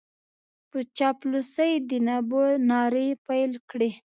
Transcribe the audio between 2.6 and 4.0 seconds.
نارې پېل کړې.